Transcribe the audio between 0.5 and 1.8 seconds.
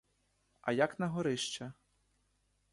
А як на горище?